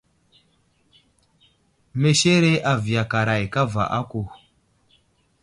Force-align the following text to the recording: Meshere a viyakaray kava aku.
Meshere 2.01 2.53
a 2.71 2.73
viyakaray 2.83 3.43
kava 3.53 3.83
aku. 3.99 4.21